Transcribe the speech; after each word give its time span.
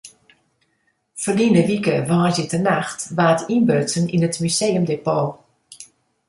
Ferline 1.21 1.61
wike 1.69 1.95
woansdeitenacht 2.09 2.99
waard 3.17 3.41
ynbrutsen 3.55 4.05
yn 4.15 4.25
it 4.27 4.35
museumdepot. 4.43 5.29